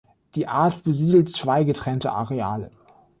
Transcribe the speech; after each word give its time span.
Die 0.33 0.47
Art 0.47 0.81
besiedelt 0.83 1.29
zwei 1.29 1.63
getrennte 1.63 2.11
Areale. 2.11 2.71